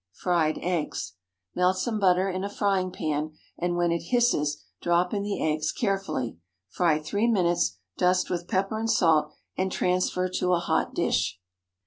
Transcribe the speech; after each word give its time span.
FRIED 0.13 0.57
EGGS. 0.63 1.13
Melt 1.53 1.77
some 1.77 1.99
butter 1.99 2.27
in 2.27 2.43
a 2.43 2.49
frying 2.49 2.89
pan, 2.91 3.33
and 3.59 3.75
when 3.77 3.91
it 3.91 4.01
hisses 4.05 4.63
drop 4.81 5.13
in 5.13 5.21
the 5.21 5.39
eggs 5.45 5.71
carefully. 5.71 6.39
Fry 6.69 6.99
three 6.99 7.27
minutes; 7.27 7.77
dust 7.99 8.27
with 8.27 8.47
pepper 8.47 8.79
and 8.79 8.89
salt, 8.89 9.31
and 9.55 9.71
transfer 9.71 10.27
to 10.27 10.53
a 10.53 10.59
hot 10.59 10.95
dish. 10.95 11.39